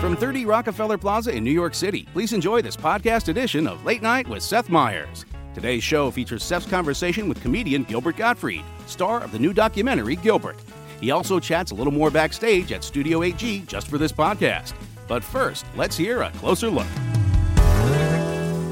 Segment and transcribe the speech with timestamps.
[0.00, 4.00] From 30 Rockefeller Plaza in New York City, please enjoy this podcast edition of Late
[4.00, 5.26] Night with Seth Meyers.
[5.52, 10.56] Today's show features Seth's conversation with comedian Gilbert Gottfried, star of the new documentary Gilbert.
[11.02, 14.72] He also chats a little more backstage at Studio 8G just for this podcast.
[15.06, 16.86] But first, let's hear a closer look.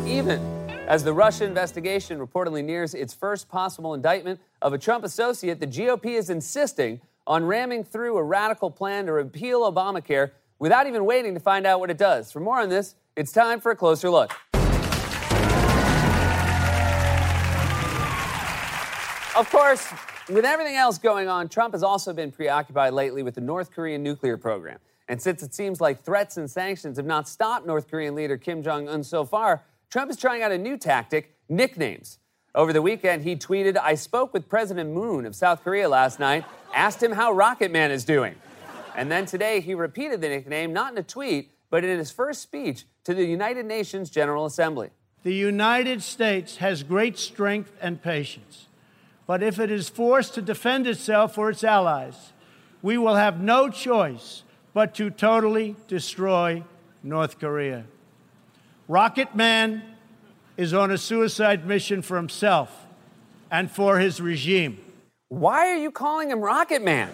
[0.07, 0.41] Even
[0.89, 5.67] as the Russia investigation reportedly nears its first possible indictment of a Trump associate, the
[5.67, 11.35] GOP is insisting on ramming through a radical plan to repeal Obamacare without even waiting
[11.35, 12.33] to find out what it does.
[12.33, 14.33] For more on this, it's time for a closer look.
[19.37, 19.87] Of course,
[20.29, 24.03] with everything else going on, Trump has also been preoccupied lately with the North Korean
[24.03, 24.79] nuclear program.
[25.09, 28.63] And since it seems like threats and sanctions have not stopped North Korean leader Kim
[28.63, 32.19] Jong un so far, Trump is trying out a new tactic nicknames.
[32.55, 36.45] Over the weekend, he tweeted, I spoke with President Moon of South Korea last night,
[36.75, 38.35] asked him how Rocket Man is doing.
[38.99, 42.43] And then today, he repeated the nickname, not in a tweet, but in his first
[42.43, 44.91] speech to the United Nations General Assembly.
[45.23, 48.67] The United States has great strength and patience.
[49.25, 52.33] But if it is forced to defend itself or its allies,
[52.83, 54.43] we will have no choice
[54.75, 56.65] but to totally destroy
[57.05, 57.85] North Korea.
[58.89, 59.85] Rocket Man
[60.57, 62.89] is on a suicide mission for himself
[63.49, 64.81] and for his regime.
[65.29, 67.13] Why are you calling him Rocket Man?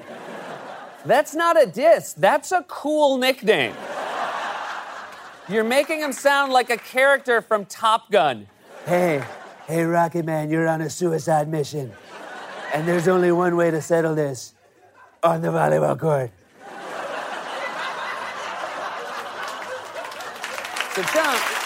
[1.05, 3.75] That's not a diss, that's a cool nickname.
[5.49, 8.47] You're making him sound like a character from Top Gun.
[8.87, 9.23] Hey,
[9.67, 11.93] hey, Rocket Man, you're on a suicide mission.
[12.73, 14.55] And there's only one way to settle this
[15.23, 16.31] on the volleyball court.
[20.95, 21.64] So Trump.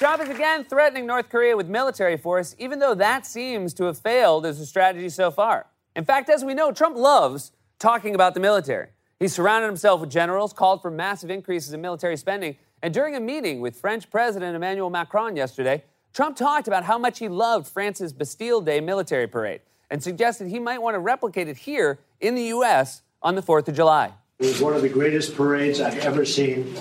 [0.00, 3.98] Trump is again threatening North Korea with military force, even though that seems to have
[3.98, 5.66] failed as a strategy so far.
[5.94, 8.88] In fact, as we know, Trump loves talking about the military.
[9.18, 13.20] He surrounded himself with generals, called for massive increases in military spending, and during a
[13.20, 15.84] meeting with French President Emmanuel Macron yesterday,
[16.14, 20.58] Trump talked about how much he loved France's Bastille Day military parade and suggested he
[20.58, 23.02] might want to replicate it here in the U.S.
[23.20, 24.14] on the 4th of July.
[24.38, 26.74] It was one of the greatest parades I've ever seen.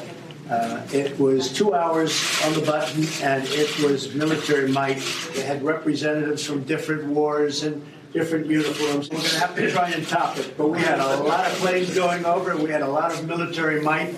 [0.50, 5.00] Uh, it was two hours on the button, and it was military might.
[5.36, 9.10] They had representatives from different wars and different uniforms.
[9.10, 11.54] We're going to have to try and top it, but we had a lot of
[11.58, 12.58] planes going over.
[12.58, 14.16] We had a lot of military might.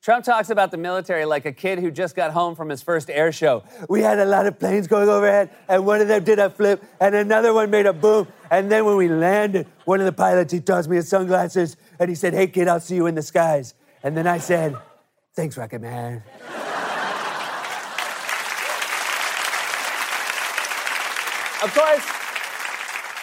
[0.00, 3.10] Trump talks about the military like a kid who just got home from his first
[3.10, 3.62] air show.
[3.88, 6.82] We had a lot of planes going overhead, and one of them did a flip,
[7.00, 8.28] and another one made a boom.
[8.50, 12.08] And then when we landed, one of the pilots, he tossed me his sunglasses, and
[12.08, 13.74] he said, Hey, kid, I'll see you in the skies.
[14.02, 14.76] And then I said,
[15.34, 16.22] Thanks, Rocket Man.
[21.62, 22.04] Of course,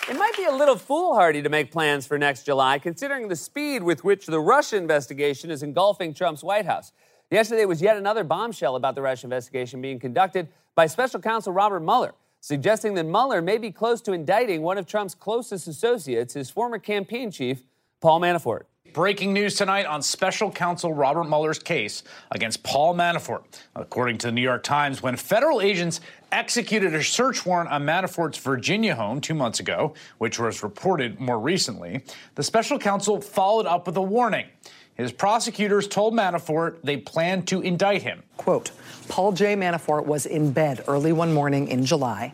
[0.10, 3.84] it might be a little foolhardy to make plans for next July, considering the speed
[3.84, 6.94] with which the Russia investigation is engulfing Trump's White House.
[7.30, 11.82] Yesterday was yet another bombshell about the Russia investigation being conducted by special counsel Robert
[11.82, 16.50] Mueller, suggesting that Mueller may be close to indicting one of Trump's closest associates, his
[16.50, 17.62] former campaign chief,
[18.00, 18.64] Paul Manafort.
[18.94, 23.44] Breaking news tonight on special counsel Robert Mueller's case against Paul Manafort.
[23.76, 26.02] According to the New York Times, when federal agents
[26.32, 31.40] executed a search warrant on Manafort's Virginia home two months ago, which was reported more
[31.40, 32.04] recently,
[32.36, 34.48] the special counsel followed up with a warning.
[34.96, 38.24] His prosecutors told Manafort they planned to indict him.
[38.38, 38.72] Quote
[39.08, 39.56] Paul J.
[39.56, 42.34] Manafort was in bed early one morning in July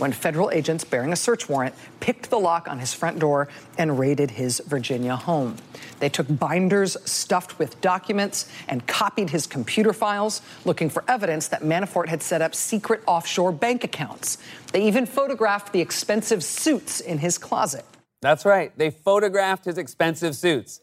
[0.00, 3.98] when federal agents bearing a search warrant picked the lock on his front door and
[3.98, 5.56] raided his Virginia home.
[5.98, 11.62] They took binders stuffed with documents and copied his computer files, looking for evidence that
[11.62, 14.38] Manafort had set up secret offshore bank accounts.
[14.72, 17.84] They even photographed the expensive suits in his closet.
[18.22, 18.76] That's right.
[18.76, 20.80] They photographed his expensive suits.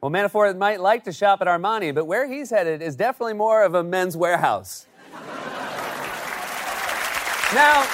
[0.00, 3.62] Well, Manafort might like to shop at Armani, but where he's headed is definitely more
[3.62, 4.86] of a Men's Wearhouse.
[7.54, 7.86] now,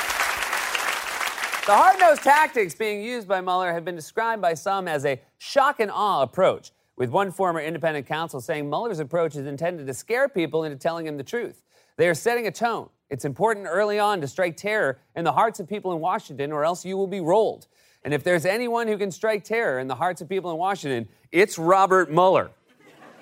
[1.66, 5.20] the hard nosed tactics being used by Mueller have been described by some as a
[5.38, 9.94] shock and awe approach, with one former independent counsel saying Mueller's approach is intended to
[9.94, 11.62] scare people into telling him the truth.
[11.96, 12.88] They are setting a tone.
[13.10, 16.64] It's important early on to strike terror in the hearts of people in Washington, or
[16.64, 17.68] else you will be rolled.
[18.04, 21.08] And if there's anyone who can strike terror in the hearts of people in Washington,
[21.30, 22.50] it's Robert Mueller.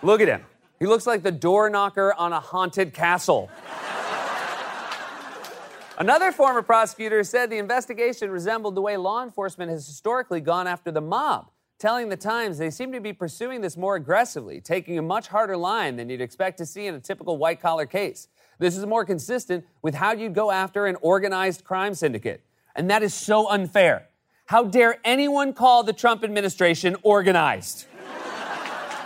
[0.02, 0.46] Look at him.
[0.78, 3.50] He looks like the door knocker on a haunted castle.
[6.00, 10.90] Another former prosecutor said the investigation resembled the way law enforcement has historically gone after
[10.90, 15.02] the mob, telling the Times they seem to be pursuing this more aggressively, taking a
[15.02, 18.28] much harder line than you'd expect to see in a typical white collar case.
[18.58, 22.46] This is more consistent with how you'd go after an organized crime syndicate.
[22.74, 24.06] And that is so unfair.
[24.46, 27.84] How dare anyone call the Trump administration organized?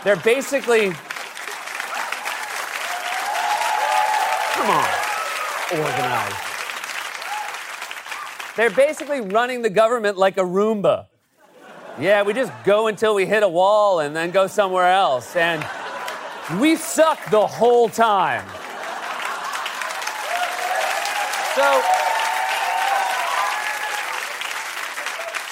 [0.05, 0.91] They're basically.
[4.53, 4.89] Come on,
[5.77, 6.54] organized.
[8.55, 11.07] They're basically running the government like a Roomba.
[11.99, 15.35] Yeah, we just go until we hit a wall and then go somewhere else.
[15.35, 15.65] And
[16.59, 18.45] we suck the whole time.
[21.55, 21.81] So,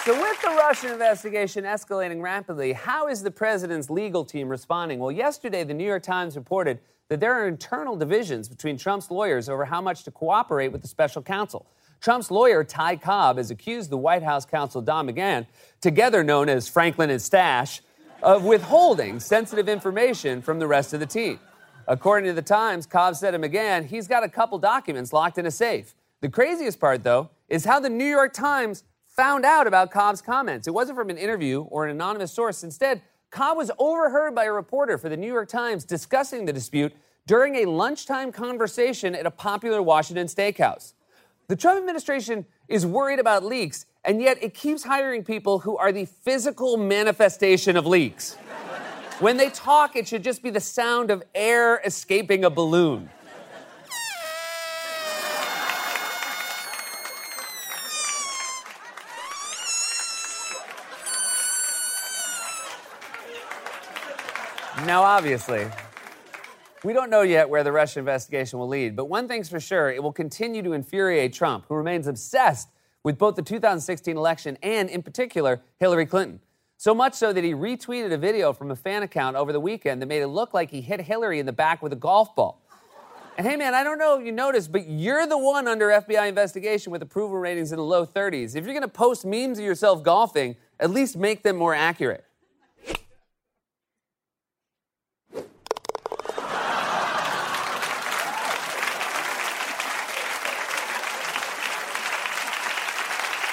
[0.05, 4.99] so with the Russian investigation escalating rapidly, how is the president's legal team responding?
[4.99, 6.79] Well, yesterday the New York Times reported
[7.09, 10.87] that there are internal divisions between Trump's lawyers over how much to cooperate with the
[10.87, 11.65] special counsel.
[12.03, 15.47] Trump's lawyer, Ty Cobb, has accused the White House counsel, Don McGahn,
[15.79, 17.81] together known as Franklin and Stash,
[18.21, 21.39] of withholding sensitive information from the rest of the team.
[21.87, 25.45] According to the Times, Cobb said to McGahn he's got a couple documents locked in
[25.45, 25.95] a safe.
[26.19, 30.67] The craziest part, though, is how the New York Times found out about Cobb's comments.
[30.67, 32.65] It wasn't from an interview or an anonymous source.
[32.65, 33.01] Instead,
[33.31, 36.91] Cobb was overheard by a reporter for the New York Times discussing the dispute
[37.27, 40.91] during a lunchtime conversation at a popular Washington steakhouse.
[41.47, 45.91] The Trump administration is worried about leaks, and yet it keeps hiring people who are
[45.91, 48.35] the physical manifestation of leaks.
[49.19, 53.09] when they talk, it should just be the sound of air escaping a balloon.
[64.85, 65.67] Now, obviously,
[66.83, 69.89] we don't know yet where the Russia investigation will lead, but one thing's for sure
[69.89, 72.69] it will continue to infuriate Trump, who remains obsessed
[73.03, 76.39] with both the 2016 election and, in particular, Hillary Clinton.
[76.77, 80.01] So much so that he retweeted a video from a fan account over the weekend
[80.01, 82.61] that made it look like he hit Hillary in the back with a golf ball.
[83.37, 86.27] And hey, man, I don't know if you noticed, but you're the one under FBI
[86.27, 88.55] investigation with approval ratings in the low 30s.
[88.55, 92.25] If you're going to post memes of yourself golfing, at least make them more accurate.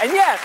[0.03, 0.41] And yet,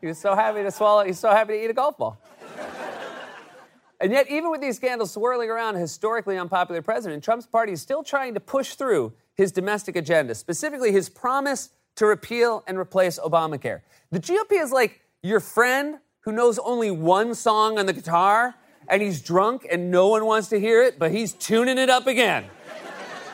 [0.00, 2.20] he was so happy to swallow, he's so happy to eat a golf ball.
[4.00, 7.80] and yet, even with these scandals swirling around a historically unpopular president, Trump's party is
[7.80, 13.18] still trying to push through his domestic agenda, specifically his promise to repeal and replace
[13.18, 13.80] Obamacare.
[14.10, 18.54] The GOP is like your friend who knows only one song on the guitar
[18.88, 22.06] and he's drunk and no one wants to hear it, but he's tuning it up
[22.06, 22.44] again.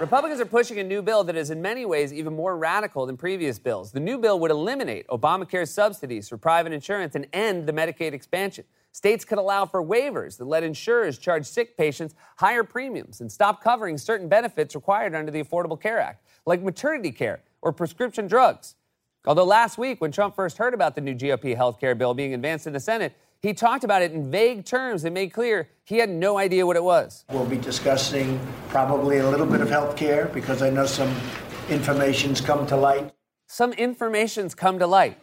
[0.01, 3.17] Republicans are pushing a new bill that is in many ways even more radical than
[3.17, 3.93] previous bills.
[3.93, 8.65] The new bill would eliminate Obamacare's subsidies for private insurance and end the Medicaid expansion.
[8.91, 13.63] States could allow for waivers that let insurers charge sick patients higher premiums and stop
[13.63, 18.75] covering certain benefits required under the Affordable Care Act, like maternity care or prescription drugs.
[19.27, 22.35] Although last week, when Trump first heard about the new GOP health care bill being
[22.35, 25.99] advanced in the Senate, he talked about it in vague terms and made clear he
[25.99, 27.27] had no idea what it was.
[27.31, 31.15] We'll be discussing probably a little bit of health care because I know some
[31.69, 33.13] information's come to light.
[33.47, 35.19] Some information's come to light.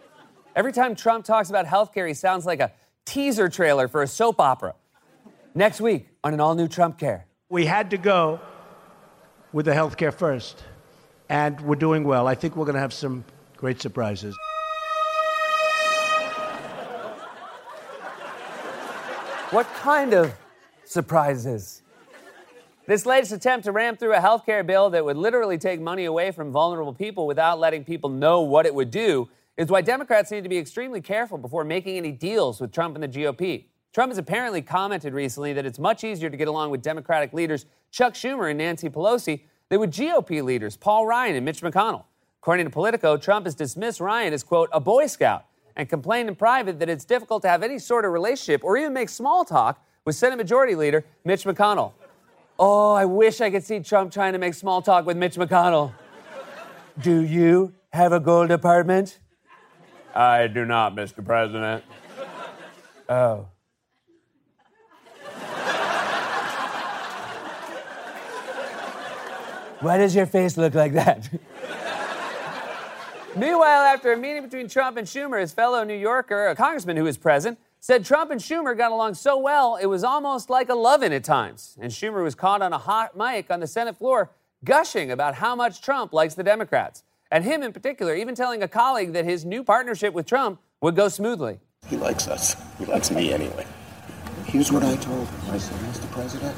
[0.55, 2.71] Every time Trump talks about health care, he sounds like a
[3.05, 4.75] teaser trailer for a soap opera.
[5.55, 7.25] Next week on an all new Trump Care.
[7.49, 8.39] We had to go
[9.51, 10.63] with the health care first,
[11.27, 12.27] and we're doing well.
[12.27, 13.25] I think we're going to have some
[13.57, 14.37] great surprises.
[19.51, 20.33] What kind of
[20.85, 21.81] surprises?
[22.87, 26.05] This latest attempt to ram through a health care bill that would literally take money
[26.05, 29.27] away from vulnerable people without letting people know what it would do
[29.57, 33.03] is why Democrats need to be extremely careful before making any deals with Trump and
[33.03, 33.65] the GOP.
[33.91, 37.65] Trump has apparently commented recently that it's much easier to get along with Democratic leaders
[37.91, 42.05] Chuck Schumer and Nancy Pelosi than with GOP leaders Paul Ryan and Mitch McConnell.
[42.41, 45.43] According to Politico, Trump has dismissed Ryan as, quote, a Boy Scout
[45.75, 48.93] and complained in private that it's difficult to have any sort of relationship or even
[48.93, 51.93] make small talk with Senate Majority Leader Mitch McConnell.
[52.59, 55.93] Oh, I wish I could see Trump trying to make small talk with Mitch McConnell.
[56.99, 59.19] Do you have a gold apartment?
[60.13, 61.25] I do not, Mr.
[61.25, 61.83] President.
[63.09, 63.47] Oh.
[69.79, 71.27] Why does your face look like that?
[73.35, 77.05] Meanwhile, after a meeting between Trump and Schumer, his fellow New Yorker, a congressman who
[77.05, 80.75] was present, said Trump and Schumer got along so well it was almost like a
[80.75, 81.77] lovin' at times.
[81.79, 84.31] And Schumer was caught on a hot mic on the Senate floor
[84.65, 87.03] gushing about how much Trump likes the Democrats.
[87.31, 90.97] And him in particular, even telling a colleague that his new partnership with Trump would
[90.97, 91.59] go smoothly.
[91.87, 92.57] He likes us.
[92.77, 93.65] He likes me anyway.
[94.45, 95.51] Here's what I told him.
[95.51, 96.11] I said, Mr.
[96.11, 96.55] President,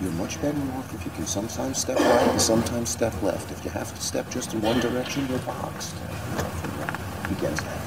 [0.00, 3.50] you're much better off if you can sometimes step right and sometimes step left.
[3.50, 5.94] If you have to step just in one direction, you're boxed.
[7.40, 7.78] Gets that.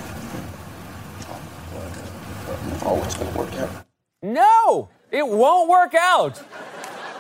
[2.84, 3.70] Oh, it's going to work out.
[4.22, 6.42] No, it won't work out.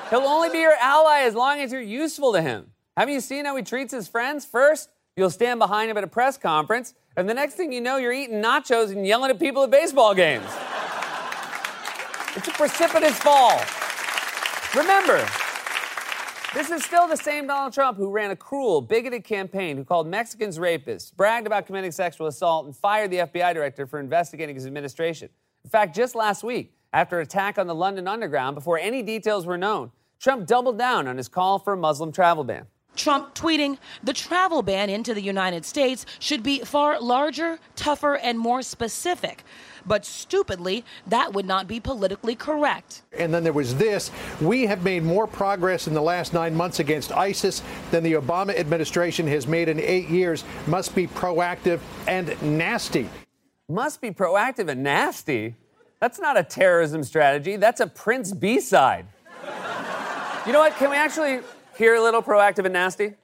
[0.09, 2.71] He'll only be your ally as long as you're useful to him.
[2.95, 4.45] Haven't you seen how he treats his friends?
[4.45, 7.97] First, you'll stand behind him at a press conference, and the next thing you know,
[7.97, 10.45] you're eating nachos and yelling at people at baseball games.
[12.35, 13.59] It's a precipitous fall.
[14.73, 15.17] Remember,
[16.53, 20.07] this is still the same Donald Trump who ran a cruel, bigoted campaign, who called
[20.07, 24.65] Mexicans rapists, bragged about committing sexual assault, and fired the FBI director for investigating his
[24.65, 25.27] administration.
[25.65, 29.45] In fact, just last week, after an attack on the London Underground, before any details
[29.45, 32.65] were known, Trump doubled down on his call for a Muslim travel ban.
[32.95, 38.37] Trump tweeting, the travel ban into the United States should be far larger, tougher, and
[38.37, 39.43] more specific.
[39.85, 43.01] But stupidly, that would not be politically correct.
[43.17, 44.11] And then there was this.
[44.39, 48.55] We have made more progress in the last nine months against ISIS than the Obama
[48.57, 50.43] administration has made in eight years.
[50.67, 53.09] Must be proactive and nasty.
[53.69, 55.55] Must be proactive and nasty?
[55.99, 57.55] That's not a terrorism strategy.
[57.55, 59.07] That's a Prince B side.
[60.45, 60.75] You know what?
[60.75, 61.41] Can we actually
[61.81, 63.15] hear a little proactive and nasty?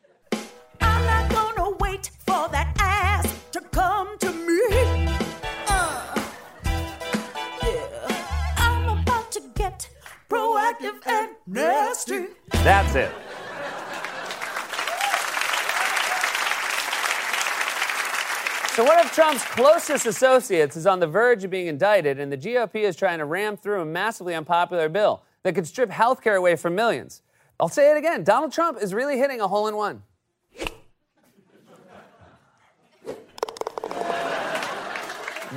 [0.81, 4.59] I'm not gonna wait for that ass to come to me.
[5.67, 6.23] Uh,
[7.61, 8.55] yeah.
[8.57, 9.87] I'm about to get
[10.27, 12.25] proactive and nasty.
[12.63, 13.11] That's it.
[18.73, 22.37] So, one of Trump's closest associates is on the verge of being indicted, and the
[22.37, 26.35] GOP is trying to ram through a massively unpopular bill that could strip health care
[26.35, 27.21] away from millions.
[27.59, 30.03] I'll say it again Donald Trump is really hitting a hole in one.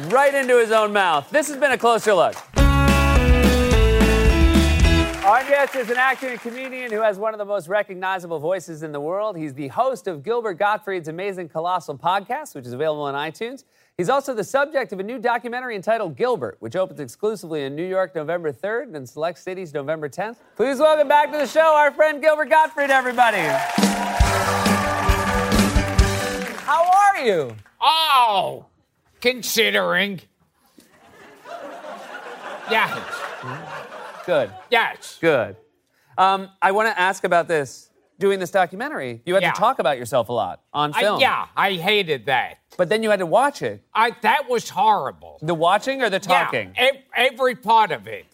[0.08, 1.28] Right into his own mouth.
[1.30, 2.36] This has been a closer look.
[5.24, 8.82] Our guest is an actor and comedian who has one of the most recognizable voices
[8.82, 9.36] in the world.
[9.36, 13.64] He's the host of Gilbert Gottfried's Amazing Colossal podcast, which is available on iTunes.
[14.00, 17.84] He's also the subject of a new documentary entitled Gilbert, which opens exclusively in New
[17.84, 20.36] York November 3rd and in select cities November 10th.
[20.56, 23.42] Please welcome back to the show our friend Gilbert Gottfried, everybody.
[26.64, 27.54] How are you?
[27.78, 28.64] Oh,
[29.20, 30.22] considering.
[32.70, 32.98] Yes.
[34.24, 34.50] Good.
[34.70, 35.18] Yes.
[35.20, 35.56] Good.
[36.16, 37.89] Um, I want to ask about this.
[38.20, 39.50] Doing this documentary, you had Yeah.
[39.52, 41.20] to talk about yourself a lot on I, film.
[41.20, 42.58] yeah, I hated that.
[42.76, 43.82] But then you had to watch it.
[43.94, 45.38] I that was horrible.
[45.42, 46.72] The watching or the talking?
[46.76, 48.26] Yeah, ev- every part of it.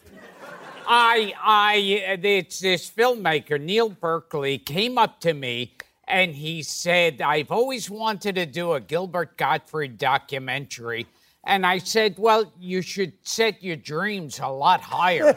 [0.89, 1.75] I, I,
[2.23, 5.73] it's this filmmaker Neil Berkeley came up to me
[6.07, 11.07] and he said, "I've always wanted to do a Gilbert Gottfried documentary."
[11.45, 15.33] And I said, "Well, you should set your dreams a lot higher."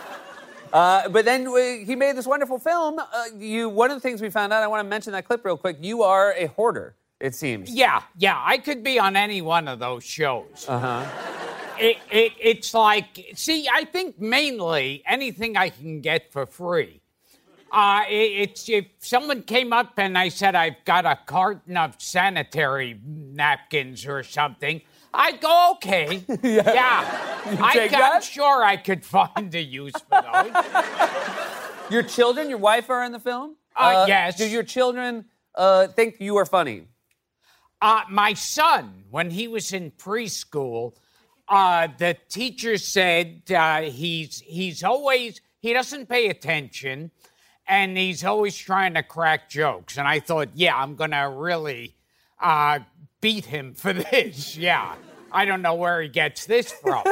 [0.71, 2.99] than that." Uh, but then uh, he made this wonderful film.
[2.99, 3.05] Uh,
[3.37, 5.57] you, one of the things we found out, I want to mention that clip real
[5.57, 5.77] quick.
[5.79, 7.69] You are a hoarder, it seems.
[7.69, 10.65] yeah, yeah, I could be on any one of those shows.
[10.67, 11.05] Uh huh.
[11.79, 17.01] it, it, it's like, see, I think mainly anything I can get for free.
[17.71, 21.95] Uh, it, it's if someone came up and I said I've got a carton of
[21.99, 24.81] sanitary napkins or something,
[25.13, 26.23] I'd go okay.
[26.43, 27.05] yeah,
[27.61, 28.23] I, take I'm that?
[28.23, 30.65] sure I could find a use for those.
[31.91, 33.57] Your children, your wife are in the film?
[33.75, 34.37] Uh, yes.
[34.37, 35.25] Do your children
[35.55, 36.87] uh, think you are funny?
[37.81, 40.93] Uh, my son, when he was in preschool,
[41.49, 47.11] uh, the teacher said uh, he's he's always he doesn't pay attention,
[47.67, 49.97] and he's always trying to crack jokes.
[49.97, 51.95] And I thought, yeah, I'm gonna really
[52.39, 52.79] uh,
[53.21, 54.57] beat him for this.
[54.57, 54.95] Yeah,
[55.31, 57.03] I don't know where he gets this from.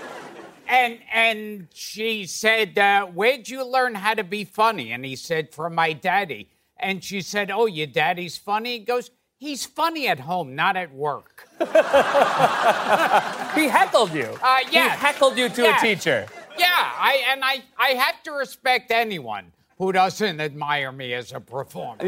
[0.68, 5.52] and and she said, uh, "Where'd you learn how to be funny?" And he said,
[5.54, 10.18] "From my daddy." And she said, "Oh, your daddy's funny." He goes, "He's funny at
[10.20, 11.66] home, not at work." he
[13.68, 14.36] heckled you.
[14.42, 15.76] Uh, yeah, He heckled you to Yeah.
[15.76, 16.26] a teacher.
[16.58, 21.40] Yeah, I and I I have to respect anyone who doesn't admire me as a
[21.40, 22.02] performer.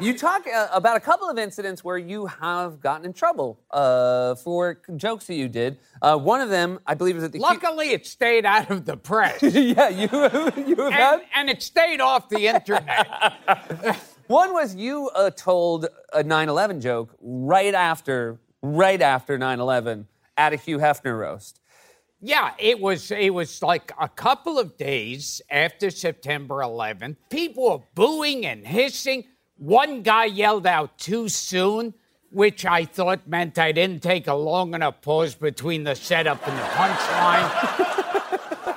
[0.00, 4.36] You talk uh, about a couple of incidents where you have gotten in trouble uh,
[4.36, 5.78] for jokes that you did.
[6.00, 7.40] Uh, one of them, I believe, is at the.
[7.40, 9.42] Luckily, it stayed out of the press.
[9.42, 11.20] yeah, you you have and, had?
[11.34, 13.96] and it stayed off the internet.
[14.28, 20.04] One was you uh, told a 9/11 joke right after right after 9/11
[20.36, 21.60] at a Hugh Hefner roast.
[22.20, 27.16] Yeah, it was it was like a couple of days after September 11th.
[27.30, 29.24] People were booing and hissing.
[29.58, 31.94] One guy yelled out too soon,
[32.30, 36.56] which I thought meant I didn't take a long enough pause between the setup and
[36.56, 38.76] the punchline.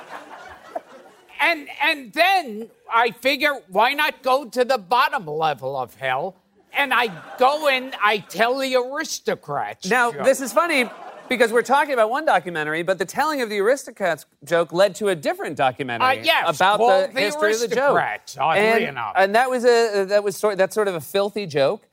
[1.40, 6.36] and and then I figure why not go to the bottom level of hell?
[6.72, 9.88] And I go in, I tell the aristocrats.
[9.88, 10.24] Now, joke.
[10.24, 10.90] this is funny
[11.36, 15.08] because we're talking about one documentary, but the telling of the aristocrats joke led to
[15.08, 17.98] a different documentary Uh, yes, about the called The history of the joke.
[18.38, 19.14] Oddly and, enough.
[19.16, 21.88] and that was a that was sort that's sort of a filthy joke,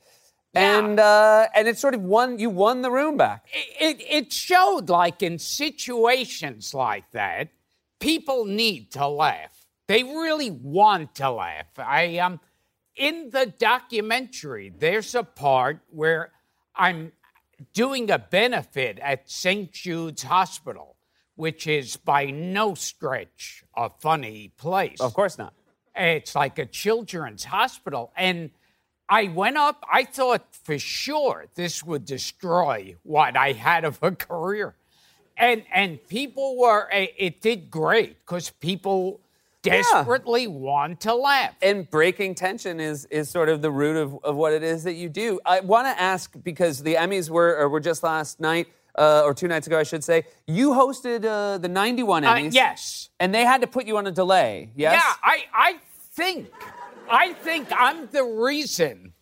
[0.54, 3.46] and uh, and it sort of won you won the room back.
[3.80, 7.48] it, it showed like in situations like that,
[7.98, 9.66] people need to laugh.
[9.88, 11.66] They really want to laugh.
[11.78, 12.40] I um
[12.96, 16.30] in the documentary, there's a part where
[16.74, 17.12] I'm
[17.72, 19.72] doing a benefit at St.
[19.72, 20.96] Jude's Hospital,
[21.36, 25.00] which is by no stretch a funny place.
[25.00, 25.54] Of course not.
[25.94, 28.12] It's like a children's hospital.
[28.16, 28.50] And
[29.08, 34.12] I went up, I thought for sure this would destroy what I had of a
[34.12, 34.76] career.
[35.36, 39.20] And and people were it did great because people
[39.62, 41.54] desperately want to laugh.
[41.62, 44.94] And breaking tension is is sort of the root of, of what it is that
[44.94, 45.40] you do.
[45.44, 49.48] I want to ask because the Emmys were were just last night uh, or two
[49.48, 50.24] nights ago, I should say.
[50.46, 52.54] You hosted uh, the '91 Uh, Emmys.
[52.54, 53.10] yes.
[53.20, 54.70] and they had to put you on a delay.
[54.76, 54.94] Yes.
[54.94, 55.78] Yeah, I, I
[56.12, 56.50] think,
[57.10, 59.12] I think I'm the reason.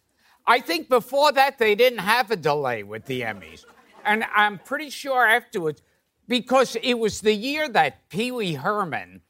[0.47, 3.65] I think before that they didn't have a delay with the Emmys.
[4.05, 5.83] And I'm pretty sure afterwards,
[6.27, 9.21] because it was the year that Pee Wee Herman,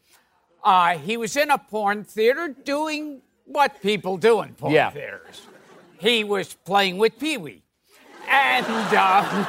[0.65, 4.91] uh, he was in a porn theater doing what people do in porn Yeah.
[4.91, 5.43] theaters.
[5.99, 7.63] He was playing with Pee Wee.
[8.29, 9.47] And, uh,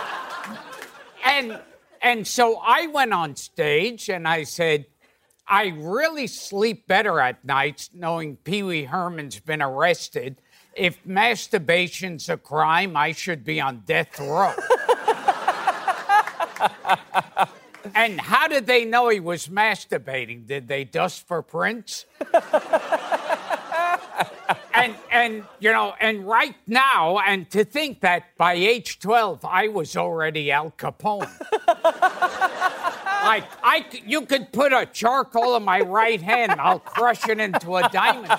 [1.26, 1.60] and,
[2.02, 4.86] and so I went on stage and I said,
[5.48, 10.38] I really sleep better at nights knowing Pee Wee Herman's been arrested.
[10.76, 14.54] If masturbation's a crime, I should be on death row.
[17.96, 20.46] and how did they know he was masturbating?
[20.48, 22.06] Did they dust for prints?
[24.74, 29.68] and and you know, and right now, and to think that by age 12 I
[29.68, 31.30] was already Al Capone.
[33.22, 37.38] Like I, you could put a charcoal in my right hand, and I'll crush it
[37.38, 38.32] into a diamond.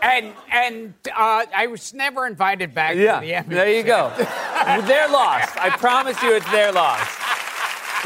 [0.00, 3.48] And and uh, I was never invited back Yeah, to the Emmys.
[3.48, 4.10] there you go.
[4.16, 5.54] They're lost.
[5.58, 7.06] I promise you, it's their loss.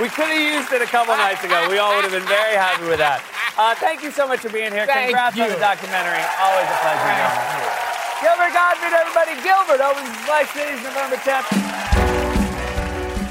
[0.01, 1.69] We could have used it a couple nights ago.
[1.69, 3.21] We all would have been very happy with that.
[3.59, 4.87] Uh, thank you so much for being here.
[4.87, 5.53] Thank Congrats on you.
[5.53, 6.25] the documentary.
[6.41, 7.93] Always a pleasure.
[8.25, 9.37] Gilbert Gottfried, everybody.
[9.45, 11.45] Gilbert opens his Life Cities November 10th.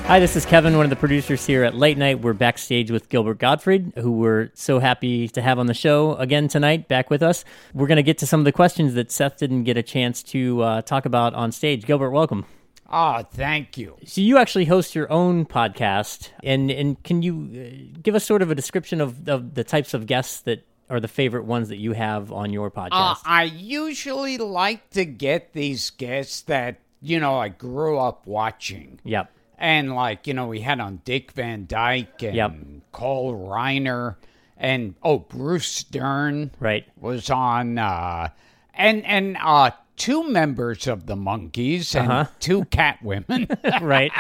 [0.06, 2.22] Hi, this is Kevin, one of the producers here at Late Night.
[2.22, 6.48] We're backstage with Gilbert Gottfried, who we're so happy to have on the show again
[6.48, 7.44] tonight, back with us.
[7.74, 10.22] We're going to get to some of the questions that Seth didn't get a chance
[10.24, 11.86] to uh, talk about on stage.
[11.86, 12.46] Gilbert, welcome.
[12.92, 13.98] Oh, thank you.
[14.06, 18.42] So you actually host your own podcast, and and can you uh, give us sort
[18.42, 21.78] of a description of, of the types of guests that are the favorite ones that
[21.78, 22.90] you have on your podcast?
[22.92, 29.00] Uh, I usually like to get these guests that, you know, I grew up watching.
[29.06, 29.32] Yep.
[29.58, 32.56] And like, you know, we had on Dick Van Dyke and Yep.
[32.92, 34.18] Carl Reiner
[34.58, 36.86] and oh, Bruce Dern right.
[37.00, 38.30] was on uh
[38.74, 39.72] and and uh
[40.02, 42.32] two members of the Monkees and Uh-huh.
[42.40, 43.48] two cat women.
[43.82, 44.12] right.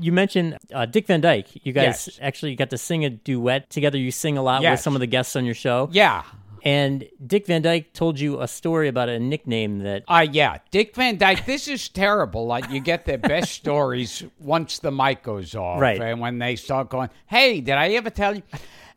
[0.00, 1.46] you mentioned uh, Dick Van Dyke.
[1.64, 2.18] You guys Yes.
[2.20, 3.98] actually got to sing a duet together.
[3.98, 5.88] You sing a lot with some of the guests on your show.
[5.92, 6.22] Yeah.
[6.64, 10.02] And Dick Van Dyke told you a story about a nickname that.
[10.08, 11.44] Uh, yeah, Dick Van Dyke.
[11.44, 12.46] This is terrible.
[12.46, 16.00] Like you get the best stories once the mic goes off, Right.
[16.00, 18.42] And when they start going, "Hey, did I ever tell you?"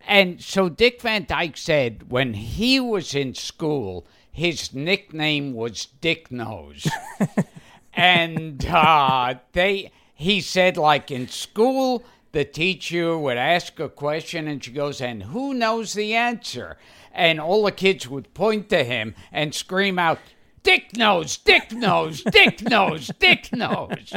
[0.07, 6.31] And so Dick Van Dyke said when he was in school, his nickname was Dick
[6.31, 6.87] Nose,
[7.93, 9.91] and uh, they.
[10.13, 12.03] He said like in school.
[12.33, 16.77] The teacher would ask a question and she goes, And who knows the answer?
[17.11, 20.19] And all the kids would point to him and scream out,
[20.61, 24.13] Dick Nose, Dick Nose, Dick Nose, Dick knows.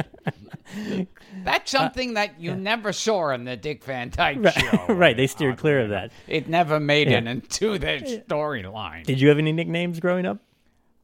[1.44, 4.86] That's something that you never saw in the Dick Van Dyke Right, show.
[4.94, 6.10] right, they steered clear of that.
[6.26, 7.18] It never made Yeah.
[7.18, 9.04] it into their storyline.
[9.04, 10.38] Did you have any nicknames growing up?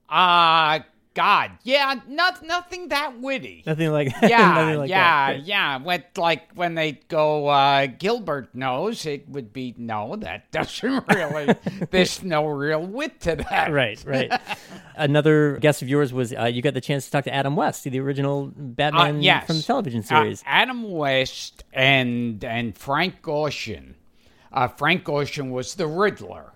[0.09, 0.85] Ah,
[1.17, 3.63] God, yeah, not nothing that witty.
[3.67, 5.43] Nothing like Yeah, nothing like yeah, that.
[5.47, 5.79] yeah.
[5.79, 10.15] When, like when they go, uh, Gilbert knows, it would be no.
[10.17, 11.55] That doesn't really.
[11.91, 13.73] there's no real wit to that.
[13.73, 14.31] Right, right.
[14.95, 17.85] Another guest of yours was uh, you got the chance to talk to Adam West,
[17.85, 19.47] the original Batman Uh, yes.
[19.47, 20.43] from the television Uh, series.
[20.47, 23.95] Adam West and and Frank Gorshin.
[24.53, 26.53] Uh, Frank Gorshin was the Riddler,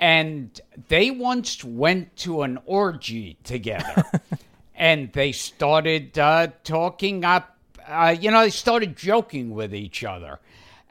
[0.00, 0.58] and
[0.88, 4.02] they once went to an orgy together,
[4.74, 7.56] and they started uh, talking up.
[7.86, 10.40] Uh, you know, they started joking with each other.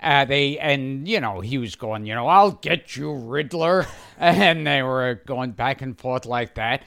[0.01, 3.87] Uh, they and you know he was going, you know, I'll get you, Riddler,
[4.19, 6.83] and they were going back and forth like that,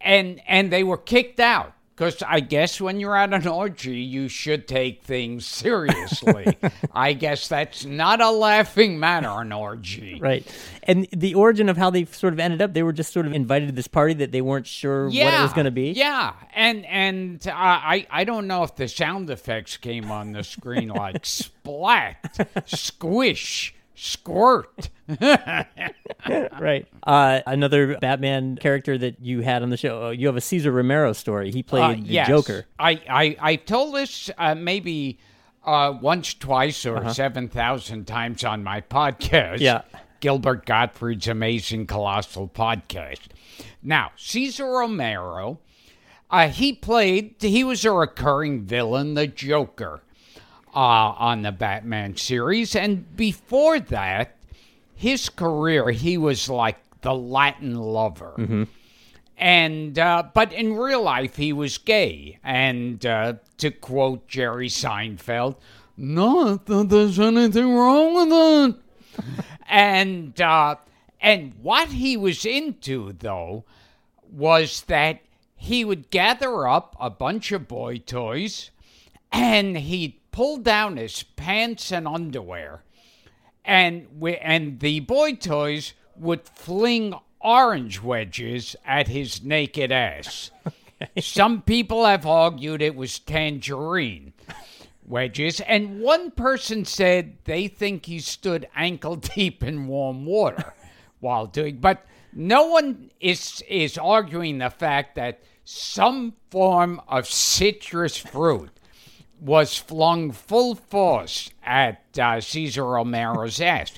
[0.00, 4.28] and and they were kicked out because I guess when you're at an orgy, you
[4.28, 6.56] should take things seriously.
[6.94, 10.18] I guess that's not a laughing matter, an orgy.
[10.18, 10.46] Right.
[10.84, 13.34] And the origin of how they sort of ended up, they were just sort of
[13.34, 15.90] invited to this party that they weren't sure what it was going to be.
[15.90, 20.42] Yeah, and and uh, I I don't know if the sound effects came on the
[20.42, 24.88] screen like splat, squish, squirt.
[25.18, 26.86] right.
[27.02, 30.72] Uh, another Batman character that you had on the show, uh, you have a Cesar
[30.72, 31.50] Romero story.
[31.50, 32.24] He played Uh, the.
[32.26, 32.66] Joker.
[32.78, 35.18] I, I, I told this uh, maybe
[35.64, 37.12] uh, once, twice, or Uh-huh.
[37.12, 39.60] 7,000 times on my podcast.
[39.60, 39.82] Yeah.
[40.20, 43.28] Gilbert Gottfried's Amazing Colossal Podcast.
[43.82, 45.58] Now, Cesar Romero,
[46.30, 50.02] uh, he played, he was a recurring villain, the Joker,
[50.74, 50.78] uh,
[51.18, 52.74] on the Batman series.
[52.76, 54.36] And before that,
[54.94, 58.64] his career, he was like the Latin lover Mm-hmm.
[59.38, 65.56] and uh, but in real life he was gay and uh, to quote jerry seinfeld
[65.96, 70.74] not that there's anything wrong with that and uh,
[71.22, 73.64] and what he was into though
[74.30, 75.20] was that
[75.56, 78.70] he would gather up a bunch of boy toys
[79.32, 82.82] and he'd pull down his pants and underwear
[83.64, 90.50] and we, and the boy toys would fling orange wedges at his naked ass.
[91.18, 94.32] Some people have argued it was tangerine
[95.06, 100.74] wedges, and one person said they think he stood ankle deep in warm water
[101.20, 101.78] while doing.
[101.78, 108.70] But no one is is arguing the fact that some form of citrus fruit
[109.40, 113.92] was flung full force at uh, Cesar Romero's ass.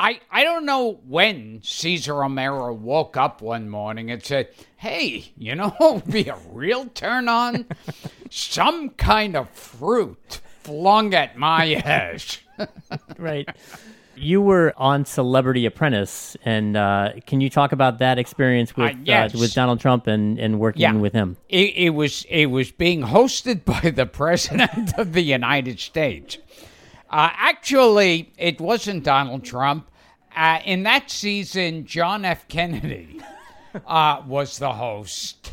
[0.00, 5.54] I, I don't know when Cesar Romero woke up one morning and said, Hey, you
[5.54, 7.66] know what would be a real turn on?
[8.28, 12.38] Some kind of fruit flung at my ass.
[13.16, 13.48] right.
[14.14, 18.98] You were on Celebrity Apprentice, and uh, can you talk about that experience with Uh,
[19.04, 19.34] yes.
[19.34, 20.92] uh, with Donald Trump and, and working Yeah.
[20.92, 21.36] with him?
[21.48, 26.38] It, it was it was being hosted by the president of the United States.
[27.10, 29.88] Uh, actually, it wasn't Donald Trump.
[30.34, 32.48] Uh, in that season, John F.
[32.48, 33.20] Kennedy
[33.86, 35.52] uh, was the host,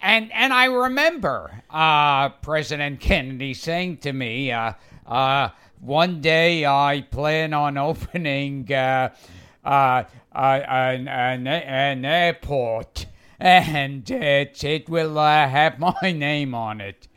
[0.00, 4.74] and and I remember uh, President Kennedy saying to me, uh,
[5.06, 5.48] uh,
[5.82, 9.10] "One day I plan on opening uh,
[9.64, 13.06] uh, uh, an, an, an airport."
[13.44, 17.08] and it it will uh, have my name on it.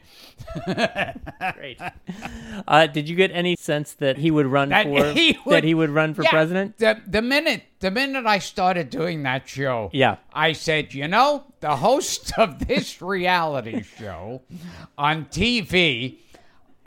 [0.66, 1.80] Great.
[2.68, 5.74] Uh, did you get any sense that he would run That for he that he
[5.74, 6.78] would run for Yeah, president?
[6.78, 10.18] The the minute the minute I started doing that show, Yeah.
[10.34, 14.42] I said, you know, the host of this reality show
[14.98, 16.18] on TV,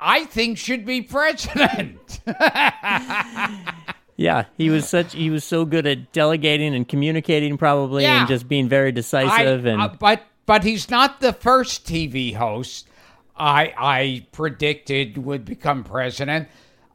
[0.00, 2.20] I think should be president.
[4.20, 8.18] Yeah, he was such he was so good at delegating and communicating, probably, Yeah.
[8.18, 9.64] and just being very decisive.
[9.64, 12.88] I- and uh, but but he's not the first TV host
[13.36, 16.48] I I predicted would become president.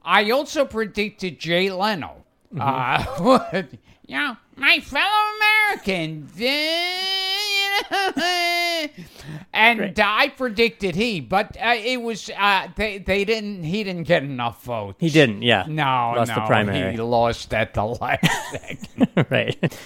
[0.03, 2.25] I also predicted Jay Leno.
[2.53, 2.59] Mm-hmm.
[2.61, 3.05] Uh,
[3.53, 5.07] would, yeah, my fellow
[5.71, 6.33] Americans.
[9.53, 14.03] and uh, I predicted he, but uh, it was uh, they they didn't he didn't
[14.03, 14.97] get enough votes.
[14.99, 15.65] He didn't, yeah.
[15.67, 16.91] No, Lost no, the primary.
[16.91, 19.25] he lost at the last second.
[19.29, 19.77] right.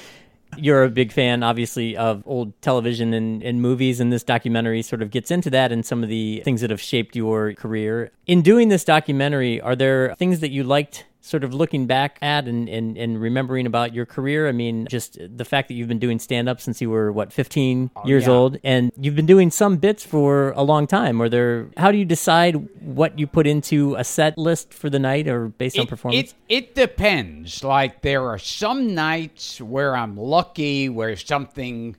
[0.59, 5.01] You're a big fan, obviously, of old television and, and movies, and this documentary sort
[5.03, 8.11] of gets into that and some of the things that have shaped your career.
[8.25, 12.47] In doing this documentary, are there things that you liked sort of looking back at
[12.47, 14.47] and, and, and remembering about your career?
[14.47, 17.33] I mean, just the fact that you've been doing stand up since you were, what,
[17.33, 18.31] 15 years yeah.
[18.31, 21.21] old, and you've been doing some bits for a long time.
[21.21, 24.99] Are there, how do you decide what you put into a set list for the
[24.99, 26.33] night or based on performance?
[26.47, 27.63] It, it depends.
[27.63, 31.95] Like there are some nights where I'm lucky, where something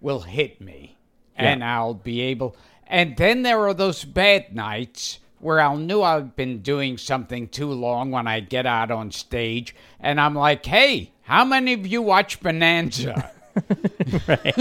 [0.00, 0.96] will hit me,
[1.36, 1.50] Yeah.
[1.50, 2.56] and I'll be able.
[2.86, 7.70] And then there are those bad nights where I'll knew I'd been doing something too
[7.72, 12.02] long when I get out on stage, and I'm like, "Hey, how many of you
[12.02, 13.30] watch Bonanza?"
[14.28, 14.54] Right.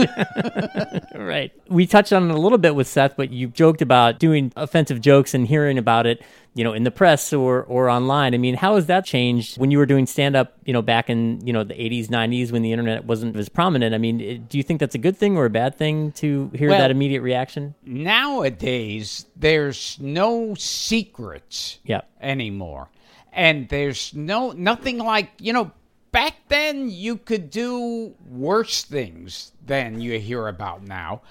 [1.16, 1.52] right.
[1.70, 5.02] We touched on it a little bit with Seth, but you joked about doing offensive
[5.02, 6.22] jokes and hearing about it,
[6.58, 8.34] you know, in the press or or online.
[8.34, 11.10] I mean, how has that changed when you were doing stand up, you know, back
[11.10, 13.93] in, you know, the 80s, 90s when the internet wasn't as prominent?
[13.93, 16.50] I mean, it- do you think that's a good thing or a bad thing to
[16.56, 17.76] hear Well- that immediate reaction?
[17.86, 22.02] nowadays there's no secrets Yeah.
[22.22, 22.89] anymore
[23.34, 25.72] and there's no nothing like you know
[26.12, 31.22] back then you could do worse things than you hear about now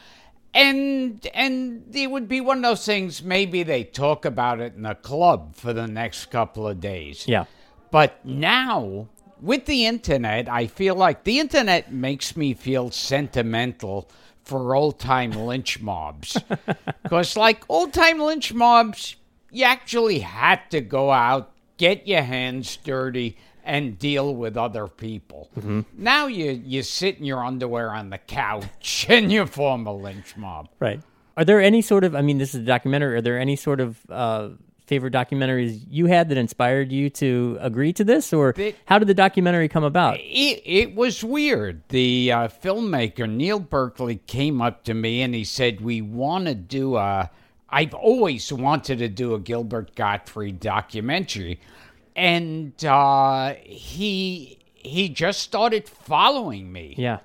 [0.56, 4.86] and and it would be one of those things maybe they talk about it in
[4.86, 7.44] a club for the next couple of days Yeah.
[7.90, 9.08] but now,
[9.40, 14.08] with the internet, I feel like the internet makes me feel sentimental
[14.44, 16.38] for old time lynch mobs.
[17.02, 19.16] Because, like, old time lynch mobs,
[19.50, 23.36] you actually had to go out, get your hands dirty,
[23.66, 25.50] and deal with other people.
[25.96, 30.36] Now you, you sit in your underwear on the couch and you form a lynch
[30.36, 30.68] mob.
[30.80, 31.00] Right.
[31.36, 33.80] Are there any sort of, I mean, this is a documentary, are there any sort
[33.80, 34.50] of uh,
[34.86, 38.32] favorite documentaries you had that inspired you to agree to this?
[38.32, 38.54] Or
[38.86, 40.18] how did the documentary come about?
[40.18, 41.82] It, it was weird.
[41.88, 46.54] The uh, filmmaker Neil Berkeley came up to me and he said, "We want to
[46.54, 47.30] do a.
[47.68, 51.60] I've always wanted to do a Gilbert Gottfried documentary,"
[52.16, 57.18] and uh, he he just started following me Yeah.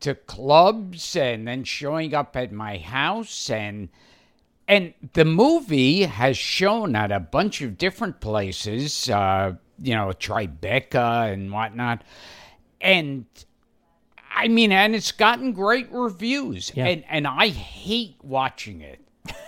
[0.00, 3.88] to clubs and then showing up at my house and
[4.68, 11.32] and the movie has shown at a bunch of different places uh you know tribeca
[11.32, 12.02] and whatnot
[12.80, 13.24] and
[14.34, 16.86] i mean and it's gotten great reviews Yeah.
[16.86, 19.00] and and i hate watching it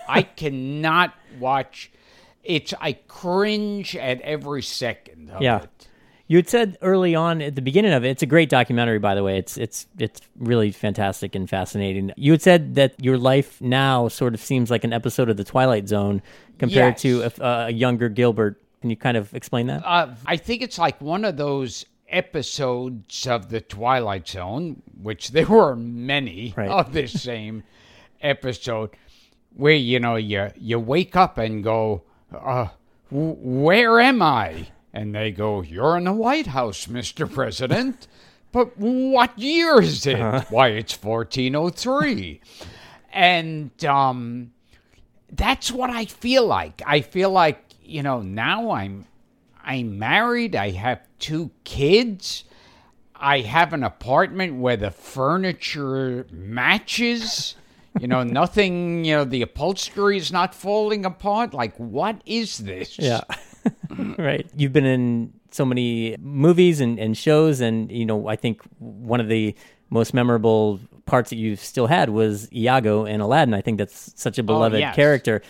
[0.07, 1.91] i cannot watch
[2.43, 5.63] it's i cringe at every second of yeah.
[5.63, 5.87] it
[6.27, 9.15] You had said early on at the beginning of it, it's a great documentary, by
[9.15, 9.37] the way.
[9.37, 12.13] It's it's it's really fantastic and fascinating.
[12.15, 15.43] You had said that your life now sort of seems like an episode of The
[15.43, 16.21] Twilight Zone
[16.57, 17.01] compared Yes.
[17.01, 17.09] to
[17.43, 18.61] a, a younger Gilbert.
[18.79, 19.83] Can you kind of explain that?
[19.85, 25.45] Uh, I think it's like one of those episodes of The Twilight Zone, which there
[25.47, 26.69] were many Right.
[26.69, 27.63] of this same
[28.21, 28.91] episode,
[29.53, 32.67] where you know you you wake up and go, uh,
[33.11, 37.31] w- "Where am I?" And they go, "You're in the White House, Mr.
[37.31, 38.07] President."
[38.53, 40.17] But what year is it?
[40.49, 42.41] Why, it's 1403.
[43.13, 44.51] and um,
[45.31, 46.81] that's what I feel like.
[46.85, 49.05] I feel like you know now I'm
[49.63, 50.55] I'm married.
[50.55, 52.43] I have two kids.
[53.15, 57.55] I have an apartment where the furniture matches.
[57.99, 59.05] You know, nothing.
[59.05, 61.53] You know, the upholstery is not falling apart.
[61.53, 62.97] Like, what is this?
[62.97, 63.21] Yeah.
[64.17, 64.49] right.
[64.55, 69.19] You've been in so many movies and, and shows, and you know, I think one
[69.19, 69.55] of the
[69.89, 73.53] most memorable parts that you still had was Iago in Aladdin.
[73.53, 74.95] I think that's such a oh, beloved yes.
[74.95, 75.41] character.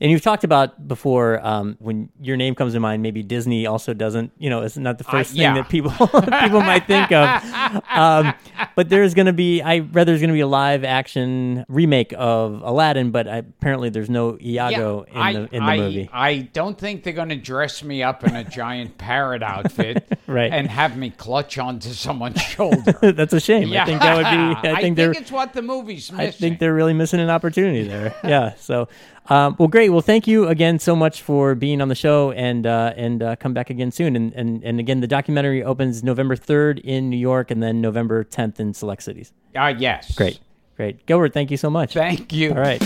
[0.00, 3.02] And you've talked about before um, when your name comes to mind.
[3.02, 4.32] Maybe Disney also doesn't.
[4.38, 5.90] You know, it's not the Uh, first thing that people
[6.40, 7.82] people might think of.
[7.90, 8.32] Um,
[8.76, 9.60] but there's going to be.
[9.60, 13.90] I read there's going to be a live action remake of Aladdin, but I, apparently
[13.90, 16.10] there's no Iago in I, the in the I, movie.
[16.12, 20.50] I don't think they're going to dress me up in a giant parrot outfit Right.
[20.52, 22.92] and have me clutch onto someone's shoulder.
[23.12, 23.68] That's a shame.
[23.68, 23.82] Yeah.
[23.82, 24.68] I think that would be.
[24.70, 25.12] I think they're.
[25.12, 26.26] it's what the movie's missing.
[26.26, 28.14] I think they're really missing an opportunity there.
[28.24, 28.54] yeah.
[28.54, 28.88] So,
[29.30, 29.90] um, well, great.
[29.90, 33.36] Well, thank you again so much for being on the show, and uh, and uh,
[33.36, 34.16] come back again soon.
[34.16, 38.24] And, and and again, the documentary opens November third in New York, and then November
[38.24, 39.32] tenth in select cities.
[39.56, 40.14] Uh, yes.
[40.14, 40.40] Great.
[40.76, 41.06] Great.
[41.06, 41.94] Gilbert, thank you so much.
[41.94, 42.50] Thank you.
[42.50, 42.80] All right.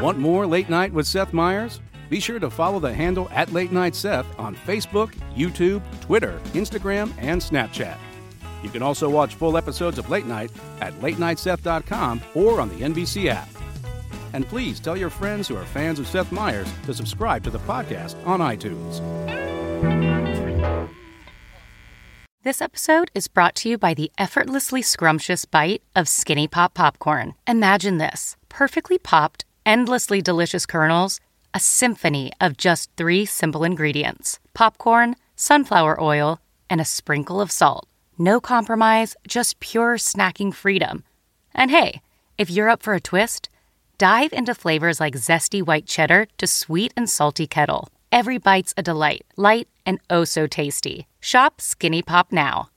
[0.00, 1.80] Want more Late Night with Seth Meyers?
[2.08, 7.12] Be sure to follow the handle at Late Night Seth on Facebook, YouTube, Twitter, Instagram,
[7.18, 7.96] and Snapchat.
[8.62, 13.26] You can also watch full episodes of Late Night at latenightseth.com or on the NBC
[13.26, 13.48] app.
[14.32, 17.58] And please tell your friends who are fans of Seth Meyers to subscribe to the
[17.60, 19.00] podcast on iTunes.
[22.44, 27.34] This episode is brought to you by the effortlessly scrumptious bite of Skinny Pop Popcorn.
[27.46, 31.20] Imagine this perfectly popped, endlessly delicious kernels,
[31.52, 37.88] a symphony of just three simple ingredients popcorn, sunflower oil, and a sprinkle of salt.
[38.18, 41.04] No compromise, just pure snacking freedom.
[41.54, 42.00] And hey,
[42.38, 43.48] if you're up for a twist,
[43.98, 47.88] dive into flavors like zesty white cheddar to sweet and salty kettle.
[48.10, 51.06] Every bite's a delight, light and oh so tasty.
[51.20, 52.70] Shop Skinny Pop now.